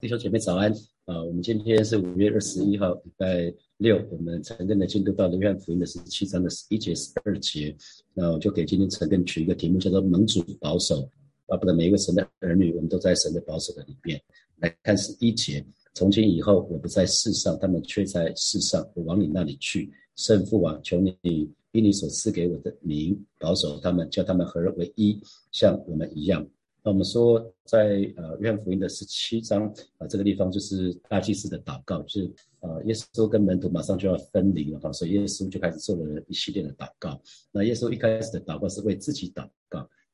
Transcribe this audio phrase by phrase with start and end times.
[0.00, 0.72] 弟兄姐妹早安
[1.04, 1.22] 啊！
[1.22, 4.02] 我们今天是五月二十一号，礼拜六。
[4.10, 7.76] 我们陈根的进度到约翰福音的十七章的十一节、十二节。
[8.14, 11.06] 那我就给今天陈根取一个题目，叫做“盟主保守”。
[11.44, 14.18] 巴不得每一位神的儿女，我们都在神的保守的里面。
[14.56, 18.82] 来看十一节：从今以后，我不在世上，他们却在世上。
[18.94, 25.20] 我往你那里去，圣父啊，求你以你所赐给我的名保守他们，叫他们合而为一，
[25.52, 26.48] 像我们一样。
[26.82, 29.66] 那我们说，在呃约翰福音的十七章
[29.98, 37.20] 啊这个地方，就是大祭司的祷告，就是呃耶稣跟门徒马上就要分离了哈，所以耶稣就开始做了一系列的祷告。
[37.52, 39.46] 那耶稣一开始的祷告是为自己祷，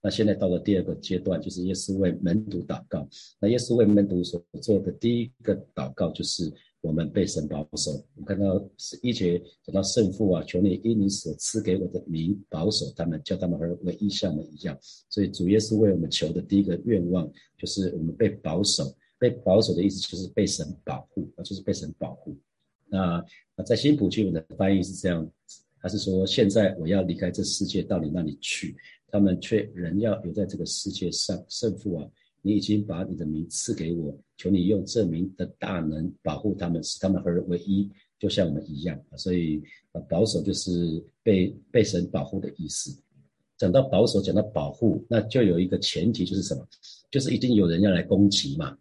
[0.07, 3.09] 那现在到了第二个阶段，就是耶稣为门徒祷告。
[3.41, 6.53] 那耶稣为门徒所做的第一个祷告就是。
[6.83, 7.91] 我们被神保守。
[8.15, 14.79] 我们看到是一节讲到圣父啊，求你因你所赐给我的名保守他们，叫他们和为一像的一样。
[15.11, 17.29] 所以主耶稣为我们求的第一个愿望，
[17.59, 18.85] 就是我们被保守。
[19.19, 22.37] 被保守的意思就是被神保护啊，就是被神保护。
[22.87, 23.25] 那
[23.57, 25.29] 那在新普经文的翻译是这样，
[25.81, 28.77] 他是说现在我要离开这世界到你那里去，
[29.11, 31.43] 他们却仍要留在这个世界上。
[31.49, 32.09] 圣父啊。
[32.43, 37.91] 你已经把你的名赐给我，求你用这名的大能保护他们，使他们合而为一，
[38.21, 38.97] 就像我们一样。
[39.17, 39.61] 所以，
[40.09, 42.97] 保守就是被被神保护的意思。
[43.59, 46.65] 讲到保守，讲到保护，那就有一个前提，就是什么？
[47.11, 48.79] 就是一定有人要来攻击嘛。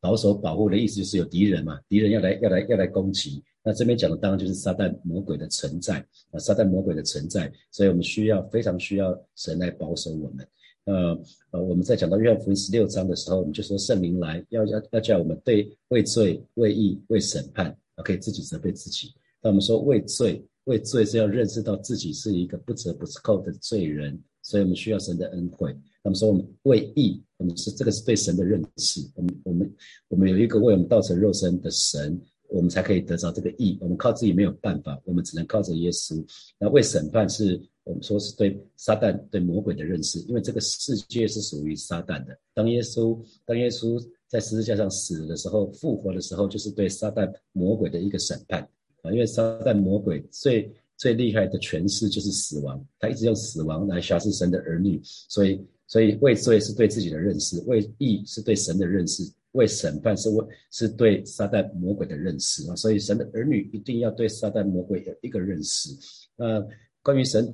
[0.00, 3.44] 保守保护的意思就是有敌人嘛，敌人要来要来要来攻击。
[3.66, 5.98] 那这边讲的当然就是撒旦魔鬼的存在
[6.30, 7.52] 啊，撒旦魔鬼的存在。
[7.72, 10.48] 所以我们需要非常需要神来保守我们。
[10.84, 19.12] 呃呃，我们在讲到约翰福音十六章的时候，我们就说圣灵来要要要叫我们对为罪、为义、为审判，可以自己责备自己。
[19.42, 25.76] 那我们说为罪，为罪是要认识到自己是一个不折不扣的罪人，所以我们需要神的恩惠。
[26.04, 29.00] 那么说我们为义，我们是这个是对神的认识。
[29.16, 29.74] 我们我们
[30.06, 32.16] 我们有一个为我们道成肉身的神。
[32.48, 33.78] 我们才可以得到这个义。
[33.80, 36.24] 我们靠自己没有办法，我们只能靠着耶稣。
[36.58, 42.36] 那为审判是我们说是对撒旦、对魔鬼的认识，因为这个世界是属于撒旦的。
[42.54, 48.60] 当耶稣当耶稣在十字架上死的时候，复活的时候，就是对撒旦魔鬼的一个审判
[49.02, 49.12] 啊。
[49.12, 59.22] 因为撒旦魔鬼最最厉害的权势就是死亡，他一直用死亡来辖制神的儿女，所以所以为罪是对自己的认识，为义是对神的认识。
[59.56, 65.90] 为审判是为是对撒旦魔鬼的认识啊，所以神的儿女一定要对撒旦魔鬼有一个认识。
[66.36, 66.64] 那
[67.02, 67.52] 关于神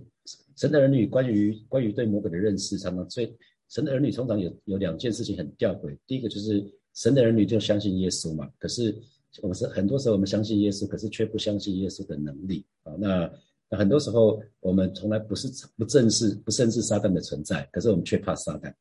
[0.57, 3.35] 神的儿女，关于关于对魔鬼的认识，常常最
[3.69, 5.97] 神的儿女通常有有两件事情很吊诡。
[6.07, 6.63] 第一个就是
[6.95, 8.95] 神的儿女就相信耶稣嘛，可是
[9.41, 12.93] 我们是很多时候我们相信耶稣，可是却不相信耶稣的能力啊。
[12.99, 13.33] 那
[13.79, 18.73] 很多时候我们从来不是不正视不正视撒旦的存在，可是我们却怕撒旦。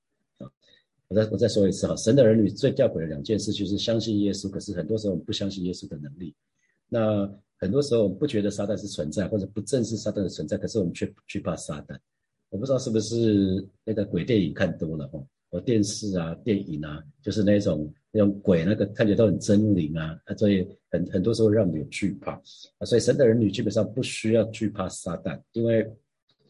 [1.11, 6.33] 我再我再说一次哈，神的儿女最吊诡的两件事就是相信耶稣，可是很多时候我们不相信耶稣的能力。
[6.87, 11.97] 那很多时候我们不觉得撒旦是存在，或者不正视撒旦的存在，可是我们却惧怕撒旦。
[12.49, 22.41] 我不知道是不是那个鬼电影看多了哈，我电视啊、电影啊，就是那种那种鬼那个看起来都很狰狞啊，所以很很多时候让我们有惧怕。
[22.85, 25.85] 所以神的儿女基本上不需要惧怕撒旦，因为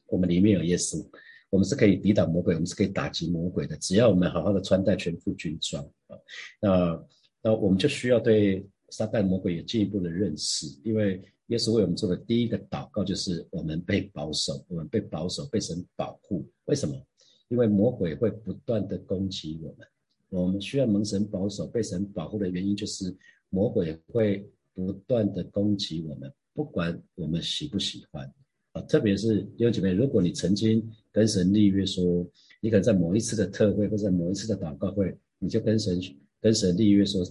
[0.05, 1.03] 我们里面有耶稣。
[1.51, 3.77] 我们是可以抵挡魔鬼，我们是可以打击魔鬼的。
[3.77, 6.17] 只要我们好好的穿戴全副军装啊，
[6.59, 7.05] 那
[7.43, 10.65] 那我们就需要对撒旦魔鬼有进一步的认识。
[10.83, 16.49] 因为耶稣为我们做的第一个祷告就是我们被保守，我们被保守，被神保护。
[16.65, 16.95] 为什么？
[17.49, 19.87] 因为魔鬼会不断的攻击我们，
[20.29, 23.13] 我们需要蒙神保守，被神保护的原因就是
[23.49, 28.25] 魔鬼会不断的攻击我们，不管我们喜不喜欢。
[28.71, 32.25] 啊，特别是弟兄姐妹，如果你曾经跟神立约说，
[32.61, 35.99] 你可能在某一次的特会或者某一次的祷告会，你就跟神
[36.39, 37.23] 跟神立约说，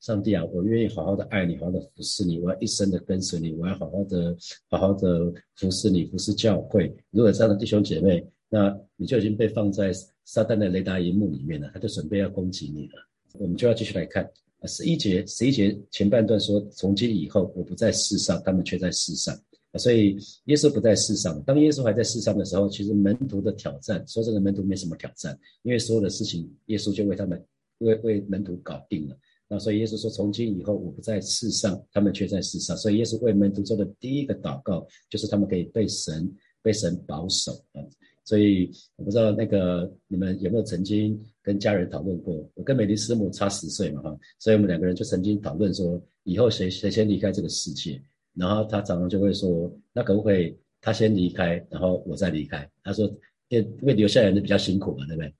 [0.00, 4.36] 上帝啊，我愿意好好的爱你，好好的服侍你，我要一生的跟随你，我要好好的
[4.68, 6.94] 好好的服侍你，服侍教会。
[7.10, 9.92] 如果这样的弟兄姐妹，那你就已经被放在
[10.24, 12.92] 撒旦的雷达荧幕里面了，他就准备要攻击你了。
[13.34, 14.24] 我们就要继续来看
[14.60, 19.38] 啊，十一节十一节前半段说，从今以后我不在世上，他们却在世上。
[19.78, 21.42] 所以耶稣不在世上。
[21.44, 27.42] 当耶稣还在世上的时候，其实门徒的挑战，说这个门徒没什么挑战，因为所有的事情耶稣就为他们
[27.78, 29.16] 为为门徒搞定了。
[29.48, 32.76] 那所以耶稣说，从今以后我不在世上，他们却在世上。
[32.76, 36.30] 所以耶稣为门徒做的第一个祷告，就是他们可以被神
[36.62, 37.84] 被神保守啊。
[38.24, 42.48] 所以我不知道那个你们有没有曾经跟家人讨论过？
[42.54, 48.00] 我跟美丽师母差十岁嘛哈，所以我们两个人就曾经讨论说，以后谁谁先离开这个世界。
[48.34, 53.06] 然后他常常就会说：“那可不可以他先离开，然后我再离开？”他说
[53.48, 55.34] ：“因为留下来的比较辛苦嘛，对不对？”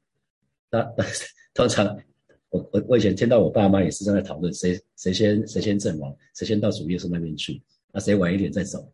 [0.71, 0.83] 那
[1.55, 1.97] 通常
[2.51, 7.63] 我我我以前听到我爸妈也是在讨论谁谁先谁先阵亡，谁先到主耶稣那边去，
[7.93, 8.91] 那谁晚一点再走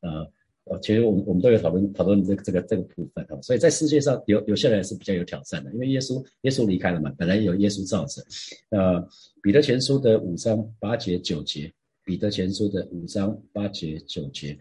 [0.00, 0.26] 啊？
[0.64, 3.40] 呃，其实我们我们都有讨论讨论这个这个这个部分啊。
[3.42, 8.22] 所以在世界上留留下来是比较有挑战的，因为耶稣耶稣离开了嘛，本来有耶稣罩着。
[8.70, 9.08] 呃，
[9.42, 11.72] 彼得前书的五章八节九节，
[12.04, 14.56] 彼得前书的五章八节九节，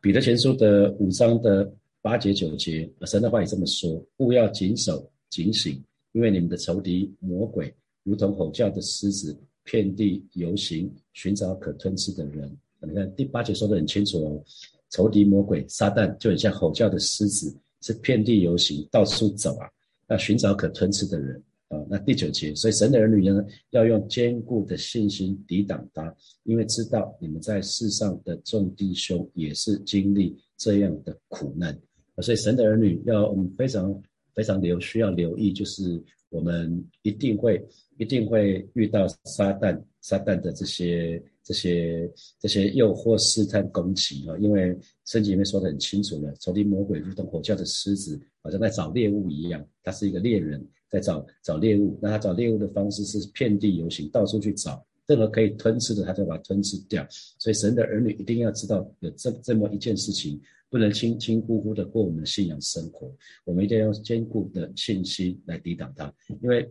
[0.00, 1.72] 彼得前书的五章的
[2.02, 5.82] 八节九节，神的话也这么说：勿要谨守警醒。
[6.12, 12.56] 因为你们的仇敌魔鬼如同吼叫的狮子，遍地游行，寻找可吞吃的人。
[12.80, 14.44] 你看第八节说的很清楚哦，
[14.90, 19.68] 仇敌魔鬼撒旦就很像吼叫的狮子，是遍地游行，到处走啊，
[20.08, 21.42] 要寻找可吞吃的人
[21.88, 31.72] 那第九节，所以神的儿女呢，要用坚固的信心抵挡他，因为知道你们在世上的众弟兄也是经历这样的苦难
[32.14, 32.22] 啊。
[32.22, 34.02] 所以神的儿女要我们非常。
[34.34, 37.64] 非常留需要留意，就是我们一定会
[37.98, 51.98] 一定会遇到撒旦撒旦的这些这些这些诱惑试探攻击啊，因为圣经里面说的很清楚了，仇敌魔鬼如同吼叫的狮子，好像在找猎物一样，他是一个猎人，在找找猎物。
[52.00, 57.06] 那他找猎物的方式是遍地游行，到处去找任何可以吞吃的，他就把它吞吃掉。
[57.10, 60.40] 所以神的儿女一定要知道有这这么一件事情。
[60.70, 63.08] 不能轻轻忽忽的过我们的信仰生活，
[63.44, 66.12] 我们一定要用坚固的信心来抵挡它。
[66.42, 66.68] 因为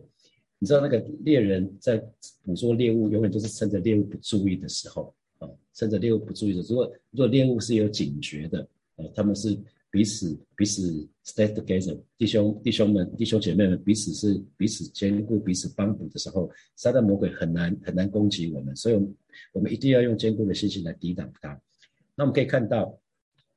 [0.58, 1.96] 你知道，那个猎人在
[2.42, 6.82] 捕捉猎物，永远都是趁着猎物不注意的时候啊，趁着猎物不注意的时候。
[6.82, 9.56] 如果如果猎物是有警觉的，呃，他们是
[9.94, 10.90] 彼此彼此
[11.24, 18.74] stay together，弟兄弟兄们弟兄姐妹们彼此是彼此兼顾彼此帮补的时候，撒旦魔鬼很难很难攻击我们。
[18.74, 18.94] 所以，
[19.52, 21.48] 我们一定要用坚固的信心来抵挡它。
[22.16, 22.98] 那我们可以看到。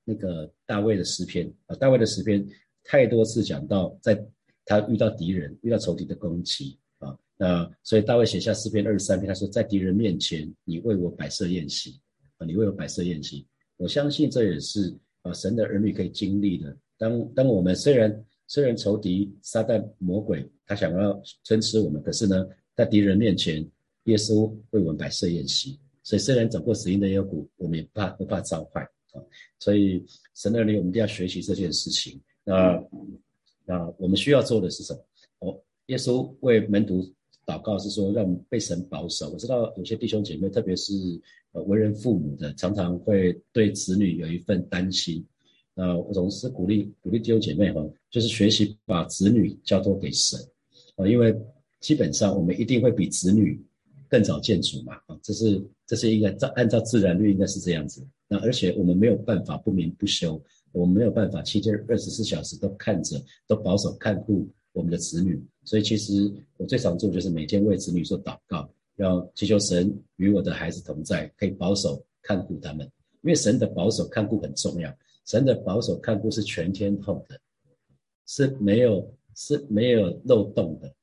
[0.09, 2.41] 那个大卫的诗篇啊，大卫的诗篇
[2.85, 4.17] 太多次讲到，在
[4.63, 11.99] 他遇到敌人、遇到仇敌的攻击啊，那所以大卫写下诗篇二十三篇，他说：“在敌人面前，你为我摆设宴席
[12.37, 13.45] 啊，你为我摆设宴席。”
[13.75, 14.95] 我相信这也是
[15.27, 16.75] 啊，神的儿女可以经历的。
[16.97, 23.67] 当当我们虽然虽然仇敌撒旦魔鬼他想要吞吃我们，可是呢，在敌人面前，
[24.05, 25.79] 耶稣为我们摆设宴席。
[26.03, 28.87] 所以虽然走过死荫的幽谷，我们也不怕不怕遭害。
[29.59, 32.21] 所以神的儿女我们一定要学习这件事情。
[32.43, 32.81] 那
[33.65, 35.05] 那我们需要做的是什么？
[35.39, 37.03] 哦，耶稣为门徒
[37.47, 39.31] 祷告是说，让被神保守。
[39.31, 40.93] 我知道有些弟兄姐妹，特别是
[41.53, 45.25] 呃为人父母的，常常会对子女有一份担心。
[45.73, 50.37] 那我总是鼓励鼓励弟兄姐妹哈，就是学习把子女交托给神
[50.97, 51.33] 啊，因为
[51.79, 53.63] 基本上我们一定会比子女
[54.09, 58.05] 更早见主嘛啊，这是这是应该照按照自然律应该是这样子。
[58.27, 60.43] 那而且我们没有办法不眠不休，
[60.73, 64.45] 我们没有办法七天二十四小时都看着，都保守看顾
[64.77, 65.43] 我们的子女。
[65.63, 72.85] 所以其实我最常做就是每天为子女做祷告，要祈求神与我的孩子同在，可以保守看顾他们。
[73.23, 74.95] 因为神的保守看顾很重要，
[75.25, 77.39] 神的保守看顾是全天候的，
[78.27, 80.93] 是没有是没有漏洞的，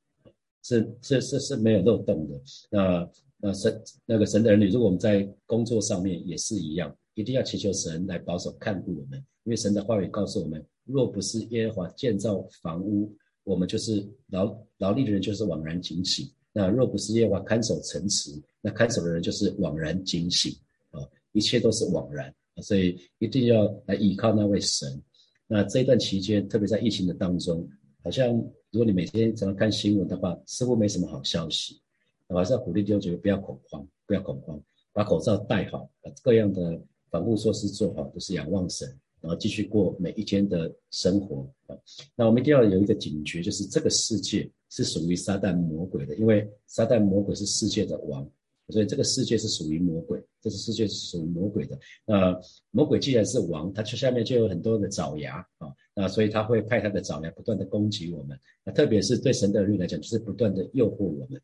[0.63, 2.41] 是是是是没有漏洞的。
[2.69, 6.95] 那那神那个神的儿女，如果我们在工作上面也是一样。
[7.17, 13.09] 一定要祈求神来保守看顾我们，因为神的话语告诉我们：若不是耶和华建造房屋，
[13.45, 20.51] 我们就是劳劳力的人就是枉然警醒；那若不是耶和华看守城池，那看守的人就是枉然警醒
[20.91, 20.99] 啊！
[21.31, 25.01] 一切都是枉然，所以一定要来依靠那位神。
[25.47, 27.65] 那这一段期间，特别在疫情的当中，
[28.03, 28.29] 好像
[28.71, 31.79] 如果你每天常常看新闻的话，似乎没什么好消息。
[32.27, 35.89] 我还是要鼓励弟兄姐妹不要恐慌，不要恐慌，把口罩戴好，
[36.21, 36.81] 各样的。
[37.11, 38.85] 防护措施做好，都是仰望神，
[39.25, 41.75] 然后继续过每一天的生活啊。
[42.15, 48.29] 那我们一定要有一个警觉，就是这个世界是属于撒旦魔鬼的，因为撒旦魔鬼是世界的王，
[48.69, 51.77] 所以这个世界是属于魔鬼，这个世界是属于魔鬼的。
[52.05, 52.39] 那
[52.69, 61.41] 魔鬼既然是王，他就下面就有很多的爪牙啊，那所以他会派他的爪牙不断的攻击我们，那特别是对神的儿女来讲，就是不断的诱惑我们。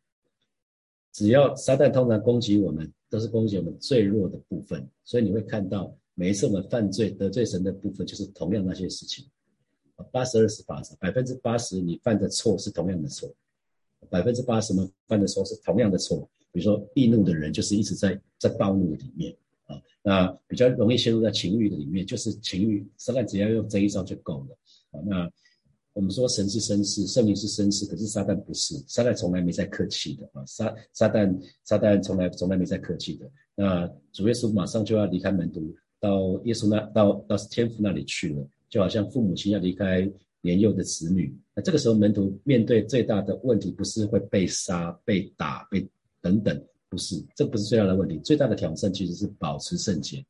[1.12, 9.26] 只要撒旦通常攻击我们，都是攻击我们最弱的部分，所以你会看到每一次我们犯罪得罪神的部分，就是同样那些事情。
[10.12, 13.28] 八十二十法则，百分之八十你犯的错是同样的错，
[14.08, 16.20] 百分之八十们犯的错是同样的错。
[16.52, 19.36] 比如说易怒的人，就是一直在在暴怒里面
[19.66, 24.56] 啊，那比较容易陷入在情欲的里面，就是情欲，撒旦只要用这一招就够了
[24.92, 25.28] 啊，那。
[25.94, 30.42] 我们说神是绅士，圣灵是绅士，可是撒旦不是，撒旦从来没在客气的啊！
[30.46, 33.30] 撒撒旦撒旦从来从来没在客气的。
[33.54, 35.70] 那主耶稣马上就要离开门徒，
[36.02, 45.88] 到耶稣那到到天父那里去了，就好像父母亲要离开年幼的子女那这个时候门徒面对最大的问题，不是会被杀、被打、被
[46.20, 48.18] 等等，不是，这不是最大的问题。
[48.18, 50.24] 最大的挑战其实是保持圣洁。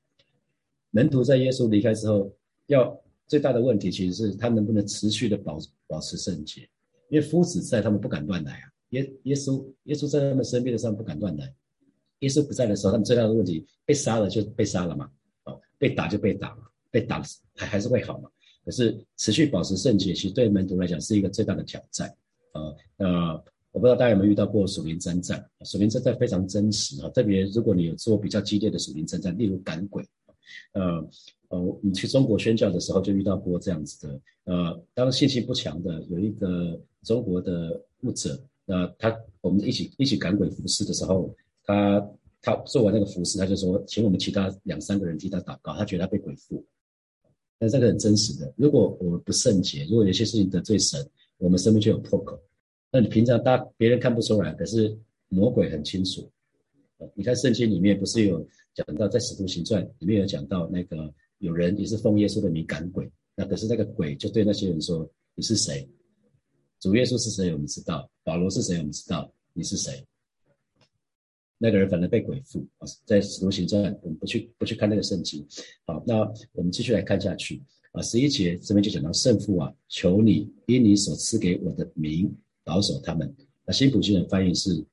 [0.91, 2.31] 门徒在耶稣离开之后，
[2.67, 2.95] 要
[3.27, 6.69] 最大的问题其实是他能不能持续的保保持圣洁，
[7.09, 8.69] 因为夫子在，他们不敢乱来啊。
[8.91, 11.51] 耶耶稣耶稣在他们身边的时候不敢乱来，
[12.19, 15.11] 耶稣不在的时候，他们最大的问题被杀了就被杀了嘛，
[15.83, 16.59] 被打就被打了，
[16.93, 17.21] 被打
[17.57, 18.31] 还还是会好嘛。
[18.65, 22.15] 可是持续保持圣洁，其实对门徒来讲是一个最大的挑战
[22.53, 25.45] 呃呃我不知道大家有没有遇到过属灵征战？
[25.65, 30.07] 属灵征战非常真实啊，特别如果你有做比较激烈的属灵征战，例如赶鬼。
[30.73, 31.05] 呃
[31.49, 34.21] 呃，你去中国宣教的时候就遇到过这样子的。
[34.45, 41.35] 呃，当信心不强的有一个中国的牧者，那他我们一起一起赶鬼服侍的时候，
[41.65, 41.99] 他
[42.43, 46.63] 他做完那个服侍，他就说，请我们其他两三个人替他祷告，他觉得他被鬼附。
[47.59, 48.53] 但这个很真实的。
[48.57, 51.09] 如果我们不圣洁，如果有些事情得罪神，
[51.39, 52.39] 我们生命就有破口。
[52.91, 54.95] 那你平常大别人看不出来，可是
[55.29, 56.29] 魔鬼很清楚。
[57.15, 58.47] 你看圣经里面不是有？
[58.75, 63.07] 讲到在使徒行传里面有讲到那个有人也是奉耶稣的名赶鬼，
[63.37, 65.07] 那可是那个鬼就对那些人说
[65.37, 65.87] ：“你是谁？
[66.81, 67.53] 主耶稣是谁？
[67.53, 68.09] 我们知道。
[68.25, 68.79] 保罗是谁？
[68.79, 69.31] 我们知道。
[69.53, 70.03] 你是谁？”
[71.63, 72.83] 那个人反而被鬼附啊！
[73.07, 75.47] 在使徒行传，我们不去不去看那个圣经。
[75.87, 78.03] 好，那我们继续来看下去啊。
[78.03, 83.33] 十一节这边就讲到圣父啊，求你因你所赐给我的名保守他们。
[83.65, 84.85] 那新普信的翻译是。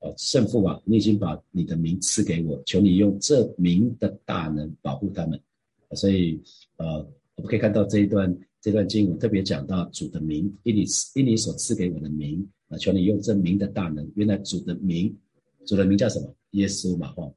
[0.00, 5.36] 呃，圣父啊，你已经把你的名赐给我，求你用这名的大能保护他们。
[5.96, 6.40] 所以，
[6.76, 6.98] 呃，
[7.34, 10.84] 我们可以看到这一段这段经文特别讲到主的名，因你
[11.16, 14.08] 因你所赐给我的名啊，求你用这名的大能。
[14.14, 15.12] 原来主的名，
[15.68, 16.34] 主的名叫什么？
[16.52, 17.30] 耶稣嘛，哈，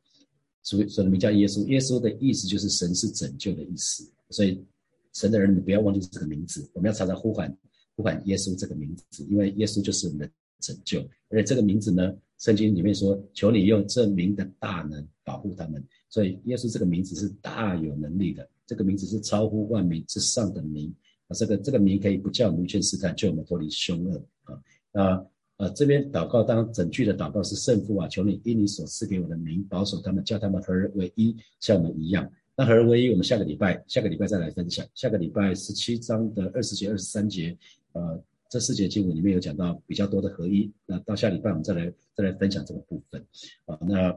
[0.63, 1.67] 主主的名叫耶稣。
[1.67, 4.09] 耶稣的意思就是神是拯救的意思。
[4.29, 4.63] 所以，
[5.11, 7.53] 神的人你不要忘记这个名字，我们要常常呼唤
[7.97, 11.01] 呼唤耶稣这个名字，因为耶稣就是我们的拯救。
[11.27, 12.15] 而且这个名字呢？
[12.39, 20.91] 圣经里面说：“求你用这名的大能保护他们。”所以耶稣这个名字是大有能力的，这个名字是超乎万名之上的名
[21.27, 21.35] 啊！
[21.35, 24.59] 这个这个名可以不叫我们去试探，救我们脱离凶恶啊！
[24.91, 25.27] 那
[25.61, 32.27] 呃，这边祷告当整句的祷告是圣父啊，求你因你所赐给我的名保守他们，叫他们合而为一，像我们一样。
[32.55, 34.83] 那合而为一，我们下个礼拜下个礼拜再来分享。
[34.95, 37.55] 下个礼拜十七章的二十节、二十三节，
[37.93, 38.21] 呃。
[38.49, 43.25] 这四节经文里面有讲到比较多的合一，那到下礼拜我们再来再来分享这个部分
[43.65, 43.79] 啊。
[43.87, 44.13] 那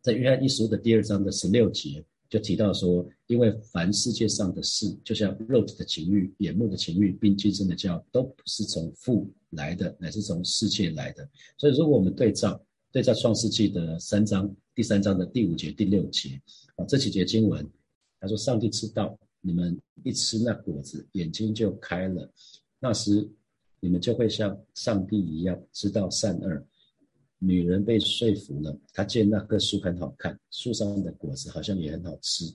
[0.00, 11.28] 在约翰一书的第二章的十六节就提到说，因为凡世界上的事，就像肉体的情欲、眼目的情欲，并今生的教，都不是从父来的，乃是从世界来的。
[11.58, 16.40] 所以，如果我们对照对照创世纪的三章第三章的第五节、第六节
[16.76, 17.68] 啊，这几节经文，
[18.20, 22.30] 他说：“上帝知道你们一吃那果子，眼睛就开了，
[22.78, 23.28] 那时。”
[23.78, 26.66] 你们就会像上帝一样知道善恶。
[27.38, 32.46] 女人被说服了，她见那棵树很好看，树上的果子好像也很好吃，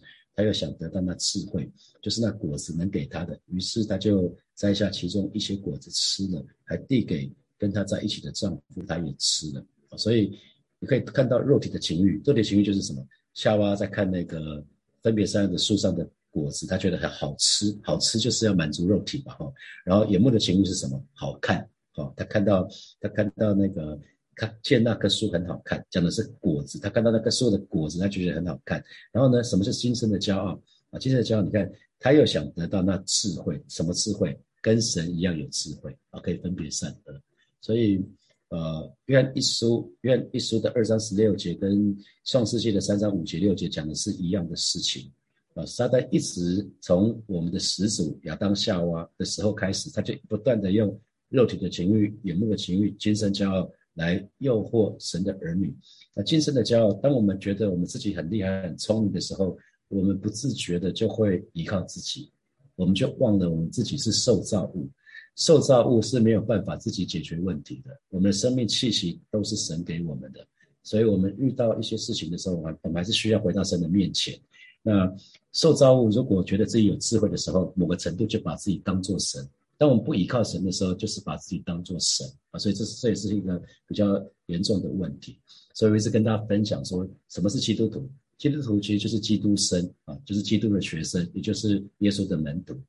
[0.41, 1.71] 他又想得到那智慧，
[2.01, 9.63] 就是那果子能给他的，于是他就摘下其中一些果子吃了，还递给跟他在一起的丈夫，他也吃了。
[9.97, 10.35] 所以
[10.79, 13.05] 你可以看到肉体的情欲，肉体情欲就是什么？
[13.33, 14.65] 夏娃在看那个
[15.03, 16.09] 分别山的树上的。
[16.33, 19.51] 果子，他觉得很好吃，好吃就是要满足肉体嘛，哈。
[19.83, 21.05] 然后眼目的情欲是什么？
[21.11, 22.13] 好看，哈。
[22.15, 22.65] 他看到
[23.01, 23.99] 他看到那个
[24.41, 26.79] 看见那棵树很好看，讲的是果子。
[26.79, 28.83] 他看到那棵树的果子，他就觉得很好看。
[29.11, 30.97] 然后呢，什么是今生的骄傲啊？
[30.97, 34.35] 今生的骄傲，你看他又想得到那智慧，什么智慧？
[34.59, 37.21] 跟神一样有智慧啊，可以分别善恶。
[37.61, 38.03] 所以，
[38.49, 41.95] 呃，愿一书，愿一书的二章十六节跟
[42.25, 45.11] 创世纪的三章五节六节讲的是一样的事情。
[45.53, 53.69] 啊，撒旦一直从我们的始祖亚当夏娃的时候开始，他就不断的用肉体的情欲、眼目的情欲、精神骄傲
[54.01, 55.71] 来诱惑神的儿女。
[56.15, 59.55] 那今生的骄傲，当我们觉得我们自己很厉害、很聪明的时候，
[59.89, 62.31] 我们不自觉的就会依靠自己，
[62.75, 64.89] 我们就忘了我们自己是受造物。
[65.35, 70.45] 受造物是没有办法自己解决问题的，我们的生命气息都是神给我们的，
[70.83, 74.37] 所以我们遇到一些事情的时候，我们我们还是需要回到神的面前。
[74.83, 75.09] 那
[75.53, 79.41] 受造物如果觉得自己有智慧的时候，某个程度就把自己当做神；
[79.81, 82.59] 当我们不依靠神的时候，就是把自己当做神啊。
[82.59, 85.39] 所以这这也是一个比较严重的问题。
[85.73, 88.07] 所以我一直跟大家分享说，什么是基督徒？
[88.37, 92.79] 基督徒其实就是基督生啊，就是基督的学生，也就是耶稣的门徒。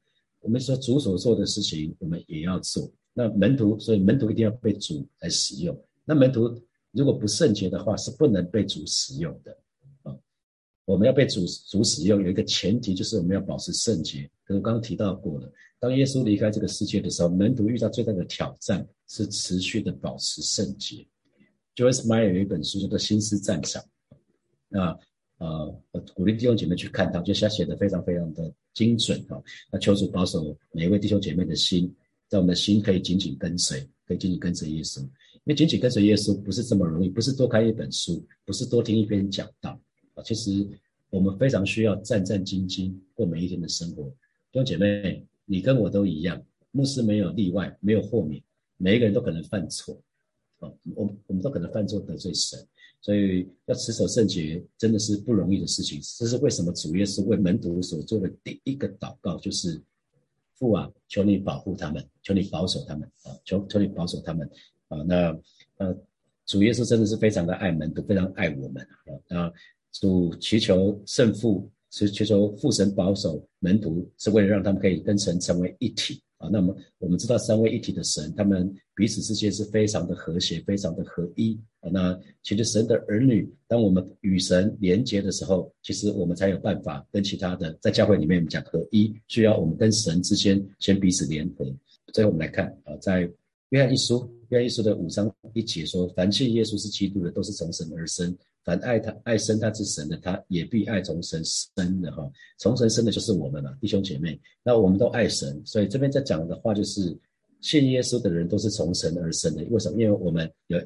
[0.40, 2.92] 我们说主所做的事情，我们也要做。
[3.14, 5.74] 那门徒，所以门徒一定要被主来使用。
[6.04, 6.54] 那门徒
[6.90, 9.56] 如果不圣洁的话，是不能被主使用的
[10.02, 10.14] 啊。
[10.84, 14.30] 我们要被主主使用，有一个前提就是我们要保持圣洁。
[14.54, 21.06] 我刚刚提到过了，当耶稣离开这个世界的时候，门徒遇到最大的挑战是持续的保持圣洁。
[21.74, 23.82] Joyce Meyer 有一本书叫做《心思战场》，
[24.68, 24.98] 那
[25.38, 29.42] 呃，我鼓励弟兄姐妹去看它，就他写的非常非常的精准啊。
[29.72, 31.92] 那求主保守每一位弟兄姐妹的心，
[32.28, 35.00] 在我们的心可以紧紧跟随，可以紧紧跟随耶稣。
[35.00, 35.10] 因
[35.46, 39.76] 为紧紧跟随耶稣不是这么容易，不是多看一本书，不是多听一篇讲道
[40.14, 40.22] 啊。
[40.22, 40.64] 其实
[41.10, 44.14] 我们非常需要战战兢兢过每一天的生活。
[44.52, 46.40] 弟姐妹，你跟我都一样，
[46.72, 48.42] 牧师没有例外，没有豁免，
[48.76, 49.98] 每一个人都可能犯错
[50.58, 50.70] 啊。
[50.94, 52.58] 我我们都可能犯错得罪神。
[53.00, 55.98] 所以要持守圣洁真的是不容易的事情。
[56.18, 59.82] 这是为什么主耶稣为门徒所做的第一个祷告，就是
[60.54, 64.48] 父啊，求你保护他们，求你保守他们啊，求求你保守他们
[64.88, 64.98] 啊。
[65.02, 65.36] 那
[65.78, 65.96] 呃，
[66.46, 69.18] 主耶稣真的是非常的爱门徒，非常爱我们啊。
[69.28, 69.52] 那
[69.90, 76.20] 主祈求圣父，是祈求父神保守门徒，是为了让他们可以跟神成为一体。
[76.38, 81.88] 啊，那么我们知道三位一体的神，他们彼此之间是非常的和谐，非常的合一啊。
[81.88, 91.64] 那其实神的儿女，当我们与神连结的时候，其实我们才有办法跟其他的在教会里面我们讲合一，需要我们跟神之间先彼此联合。
[92.12, 93.30] 最后我们来看啊，在
[93.68, 98.36] 约翰一书，约翰一书的五章一节说：凡信耶稣是基督的，都是从神而生。
[98.64, 102.30] 凡爱他爱生他之神的，他也必爱从神生的哈。
[102.58, 104.40] 从神生的就是我们嘛，弟兄姐妹。
[104.62, 107.18] 那我们都爱神，所以这边在讲的话就是，
[107.60, 109.64] 信耶稣的人都是从神而生的。
[109.70, 110.00] 为什么？
[110.00, 110.78] 因为我们有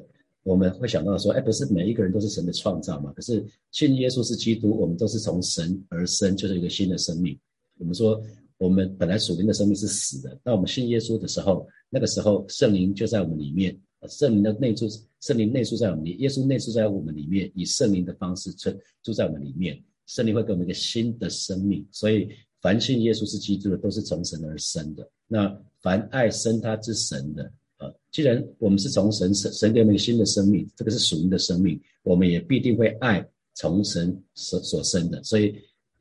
[0.43, 3.13] 我们会想到说，哎，不是每一个人都是神的创造嘛？
[3.15, 7.37] 可是信耶稣是基督，我们都是从神而生，就是一个新的生命。
[7.77, 8.19] 我们说
[8.57, 13.77] 我们本来属灵的生命是死的，那我们信耶稣的时候，那个时候圣灵就在我们里面。
[14.07, 14.87] 圣灵的内住，
[15.21, 18.71] 圣灵内住在我们里，耶稣内住在我们里面，以圣灵的方式住
[19.03, 19.81] 住在我们里面。
[20.05, 22.29] 圣灵会给我们一个新的生命，所以
[22.61, 25.09] 凡信耶稣是基督的，都是从神而生的。
[25.27, 27.43] 那凡爱生他之神的，
[27.77, 35.21] 啊，既然我们是从神神神给我们新的生命，这个是属灵的生命，我们也必定会爱从神所所生的。
[35.23, 35.53] 所以，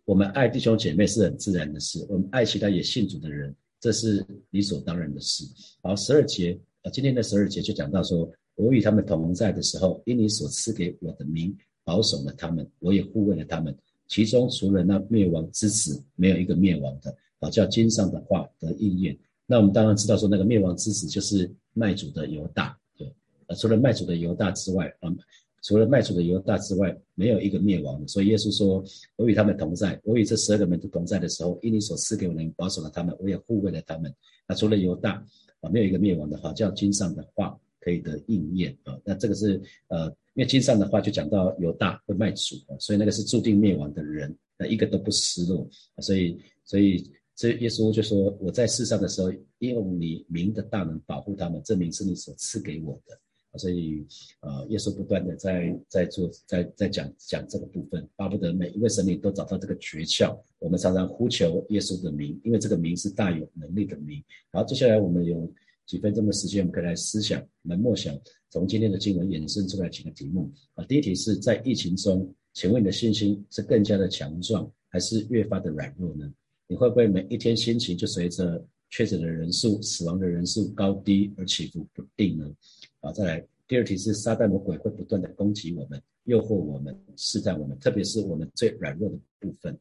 [0.05, 5.45] 我们爱弟兄姐妹是很自然的事，我们爱其他也信主的人，这是理所当然的事。
[5.83, 6.57] 好，十二节。
[6.93, 13.77] 今天的十二节就讲到说，我与他们同在的时候，因你所赐给我的名，保守了他们，我也护卫了他们。
[14.09, 17.15] 其中除了那灭亡之子，没有一个灭亡的。
[17.39, 19.17] 啊，叫经上的话得应验。
[19.47, 22.75] 那我们当然知道说，那个灭亡之子就是卖主的犹大。
[22.97, 23.13] 对，
[23.47, 25.15] 呃，除了卖主的犹大之外，啊，
[25.63, 28.09] 除了卖主的犹大之外，没有一个灭亡的。
[28.09, 28.83] 所以耶稣说，
[29.17, 34.11] 我与他们同在，我与这十二个门徒同在的时候，因你所赐给我的名，保守了他们，我也护卫了他们。
[34.49, 35.23] 那除了犹大。
[35.61, 38.99] 啊，没有一个灭亡的话，叫经上的话可以的应验啊。
[39.05, 45.69] 那这个是呃，因为经上的话就讲到犹大会卖主啊，所以那个是注定灭亡的人，那一个都不失落。
[46.03, 53.17] 所以，所以这耶稣就说：“我在世上的时候，用你名的大能保护他们，这名是你所赐给我的。”
[53.57, 54.07] 所以，
[54.41, 60.39] 呃，耶稣不断的在在做，在在讲讲这个部分，巴不得每一位神灵都找到这个诀窍。
[60.59, 64.23] 我们常常呼求耶稣的名，因为这个名是大有能力的名。
[64.53, 65.51] 好，接下来我们有
[65.87, 68.19] 几分钟的时间，我们可以来思想、来默想，
[68.51, 70.53] 从今天的经文衍生出来几个题目。
[70.75, 76.31] 啊，第一题是在疫情中，请问你的信心是更加的强壮，还是越发的软弱呢？
[76.67, 82.53] 你会不会每一天心情就随着确诊的人数、死亡的人数高低而起伏不定呢？
[83.01, 89.79] 好，再来第二题是撒旦魔鬼会不断的攻击我们，诱惑我们，试探我们，特别是我们最软弱的部分。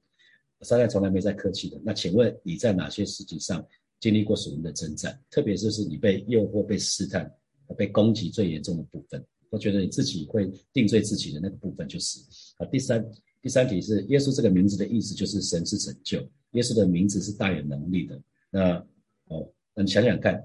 [0.61, 1.79] 撒旦从来没在客气的。
[1.83, 3.63] 那请问你在哪些事情上
[3.99, 5.19] 经历过属灵的征战？
[5.29, 7.31] 特别是是你被诱惑、被试探、
[7.77, 12.19] 被攻击最严重的部分，我觉得你自己会定罪自己的那个部分就是
[12.57, 12.65] 啊。
[12.67, 13.05] 第三
[13.41, 16.19] 第三题是耶稣这个名字的意思就是神是拯救，
[16.51, 18.21] 耶稣的名字是大有能力的。
[18.49, 18.87] 那
[19.25, 20.43] 哦，那你想想看，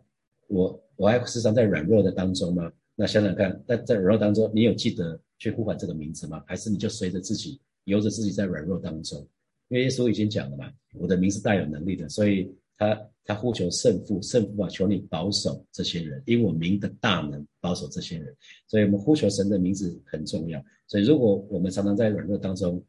[0.48, 0.82] 我。
[1.00, 2.70] 我还时常在软弱的当中吗？
[2.94, 6.44] 那想想看，在在软弱当中，你有记得去呼唤这个名字吗？
[6.46, 9.26] 还是你就随着自己由着自己在软弱当中？
[9.68, 18.34] 因为耶稣已经讲了嘛，我的名是大有能力的，所以他他呼求圣父，圣父啊，求你保守这些人，因我名的大能保守这些人。
[18.66, 20.64] 所以我们呼求神的名字很重要。
[20.86, 22.82] 所以如果我们常常在软弱当中，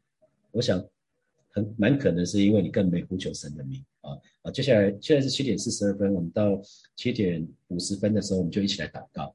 [0.50, 0.82] 我想
[1.50, 3.84] 很蛮可能是因为你更没呼求神的名。
[4.00, 4.50] 啊啊！
[4.50, 6.60] 接下来现在是七点四十二分，我们到
[6.96, 9.32] 七点五十分的时候，我们就一起来祷告。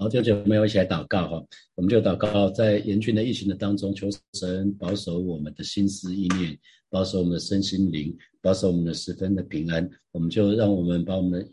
[0.00, 6.58] 好，就就没有一起来祷告哈，我们就祷告，在严峻的疫情的当中，求神保守我们的心思意念，
[6.88, 9.86] 保守我们的身心灵，保守我们的十分的平安。
[10.10, 11.46] 我们就让我们把我们的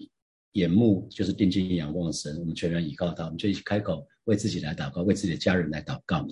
[0.53, 6.25] 眼目就是定睛仰望神，我们全然依靠他，我们就一起开口为自己来祷告，为自己的家人来祷告。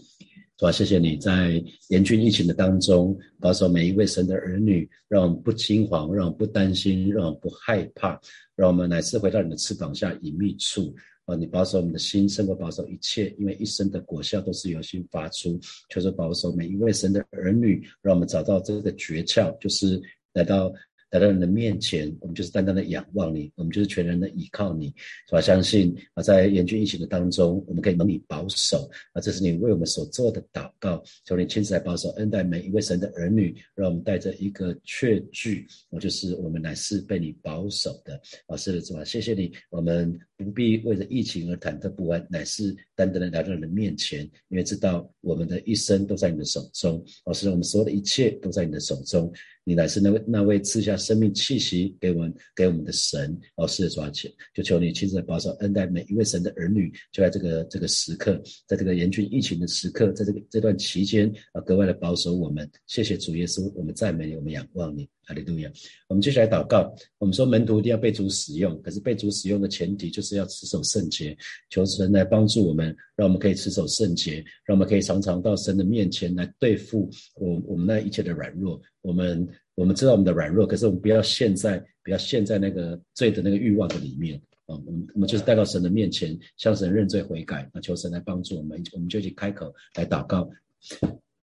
[0.56, 8.18] 主啊，谢谢你在严峻疫情的当中，保守每一位神的儿女，让我们不惊慌，让我们不担心，让我们不害怕，
[8.56, 10.96] 让我们乃是回到你的翅膀下隐秘处。
[11.26, 15.60] 啊，你保守我们的心，胜过保守一切，因为一生的果效都是由心发出。
[15.90, 20.02] 求主保守每一位神的儿女，让我们找到这个诀窍，就是
[20.34, 20.74] 来到。
[21.12, 24.88] 来到你的面前，我们就是单单的仰望你，我们就是全然的依靠你，
[25.30, 25.40] 是吧？
[25.40, 31.02] 相信啊，在严峻疫情的当中，我们可以蒙你保守啊，这是你为我们所做的祷告。
[31.24, 39.06] 求你亲自来保守，恩待每一位神的儿女，让我们带着一个确据，我就是我们乃是被你保守的啊，是的，是吧？
[39.06, 49.32] 谢谢你，我们不必为着疫情而忐忑不安，乃是单单的来到你的面前，因为知道我们的一生都在你的手中，哦，是我们所有的一切都在你的手中。
[49.68, 62.70] 你乃是那位那位赐下生命气息给我们给我们的神哦，是的，抓起，就求你亲自保守恩待每一位神的儿女，就在这个这个时刻，在这个严峻疫情的时刻，在这个这段期间啊，格外的保守我们。
[62.86, 65.08] 谢谢主耶稣，我们赞美你，我们仰望你。
[65.28, 65.72] 哈利路亚！
[66.08, 66.96] 我们接下来祷告。
[67.18, 71.38] 我们说门徒一定要被主使用，可是被主使用的前提就是是要持守圣洁。
[71.70, 78.82] 求神来帮助我们，让我们可以持守圣洁，让我们可以常常到神的面前来对付我我们那一切的软弱。
[79.02, 84.76] 我们我们知道我们的软弱，可是我们不要陷在不要陷在那个罪的那个欲望的里面啊！
[84.86, 88.84] 我们我们就是带到神的面前，向神认罪悔改，那求神来帮助我们。
[88.94, 90.50] 我们就去开口来祷告。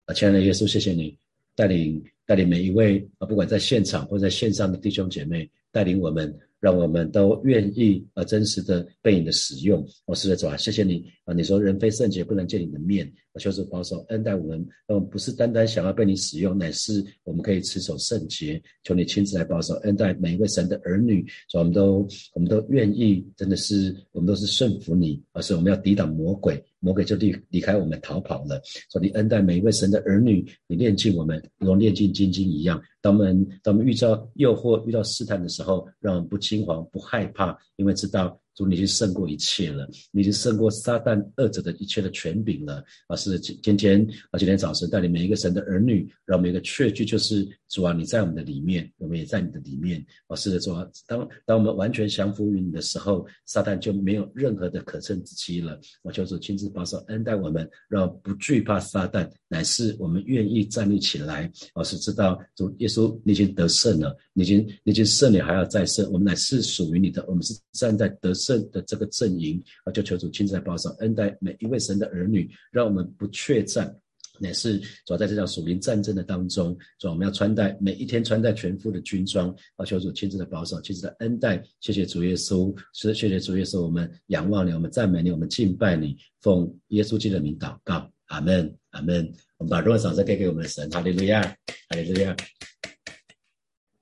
[0.05, 1.19] 啊，亲爱的耶稣，谢谢你
[1.55, 2.05] 带领。
[2.29, 9.87] 带领每一位啊，不管在现场或在线上的弟兄姐妹，带领我们，让我们都愿意啊，真实的被你的使用。
[10.05, 11.35] 我是的主啊，谢谢你啊！
[11.35, 14.67] 你说人非圣洁不能见你的面，我求主保守恩待我们。
[14.89, 18.61] 嗯，不是单单想要被你使用，乃是我们可以持守圣洁。
[18.83, 26.63] 求你亲自来保守恩待每一位神的儿女，所以我们都我们都愿意，真的是我们都是顺服你，而是我们要抵挡魔鬼。
[26.79, 28.61] 魔鬼就离离开我们逃跑了。
[28.93, 32.81] 说你恩待每一位神的儿女，你炼尽我们，如同炼尽金经一样。
[33.01, 38.41] 当我们当我们遇到诱惑、遇到试探的时候，让我们不心慌、不害怕，因为知道。
[38.57, 42.83] 主，你已经胜过一切了，你已经胜过撒旦二者的一切的权柄了。
[43.07, 50.05] 啊，是今今天啊，今天早晨带领每一个神的儿女，让我们一个确据，就是主啊，你在我们的里面，我们也在你的里面。
[50.27, 55.79] 啊，是的，主啊，当当我们完全降服于你的时候，撒旦就没有任何的可乘之机了。
[56.03, 61.53] 我求主亲自保守恩待我们，让不惧怕撒旦，乃是我们愿意站立起来。
[61.75, 66.11] 而是知道主耶稣你已经得胜了，你已经你已经胜了，还要再胜。
[66.11, 68.46] 我们乃是属于你的，我们是站在得胜。
[68.47, 73.93] 圣的这个阵营啊，就求主亲自来保守恩待每一位神的儿女，让我们不怯战，
[74.41, 81.63] 也是主要在这场属灵战争的当中，主要我们要穿戴每一天穿戴全副的军装啊，求主亲自的保守，亲自的恩待。
[81.81, 89.33] 谢谢主耶稣，是谢谢主耶稣，我们仰望你，我们赞美你，我们敬拜你，奉耶稣基督的名祷告，阿门，阿门。
[89.59, 91.41] 我们把荣耀掌声给给我们的神，哈利路亚，
[91.89, 92.37] 哈利路亚。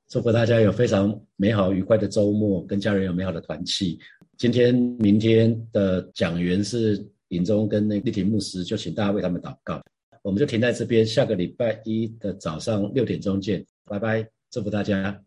[0.09, 3.99] 祝福大家有非常美好愉快的周末，跟家人有美好的团契。
[4.37, 9.83] 今天、明天的讲员是尹中跟那立体牧师，就请大家为他们祷告。
[10.23, 15.24] 我们就停在这边，下个礼拜一的早上六点钟见，拜拜，祝福大家。